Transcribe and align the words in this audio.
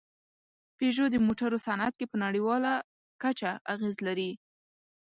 پيژو 0.77 1.05
د 1.11 1.15
موټرو 1.25 1.57
صنعت 1.67 1.93
کې 1.99 2.05
په 2.11 2.17
نړۍواله 2.23 2.71
کچه 3.23 3.51
اغېز 3.73 3.95
لري. 4.07 4.31